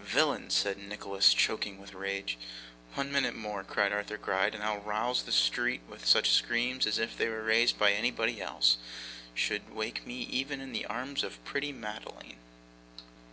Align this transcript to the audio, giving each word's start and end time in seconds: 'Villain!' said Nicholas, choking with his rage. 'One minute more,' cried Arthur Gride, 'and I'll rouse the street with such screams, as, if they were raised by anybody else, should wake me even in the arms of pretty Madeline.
'Villain!' 0.00 0.50
said 0.50 0.78
Nicholas, 0.78 1.32
choking 1.32 1.80
with 1.80 1.90
his 1.90 1.94
rage. 1.96 2.36
'One 2.94 3.12
minute 3.12 3.36
more,' 3.36 3.62
cried 3.62 3.92
Arthur 3.92 4.16
Gride, 4.18 4.52
'and 4.52 4.64
I'll 4.64 4.80
rouse 4.80 5.22
the 5.22 5.30
street 5.30 5.80
with 5.88 6.04
such 6.04 6.30
screams, 6.32 6.88
as, 6.88 6.98
if 6.98 7.16
they 7.16 7.28
were 7.28 7.44
raised 7.44 7.78
by 7.78 7.92
anybody 7.92 8.42
else, 8.42 8.78
should 9.32 9.72
wake 9.72 10.04
me 10.04 10.22
even 10.22 10.60
in 10.60 10.72
the 10.72 10.86
arms 10.86 11.22
of 11.22 11.38
pretty 11.44 11.70
Madeline. 11.70 12.34